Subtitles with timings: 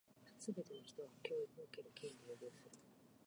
[0.39, 2.71] すべて人は、教育を受ける権利を有する。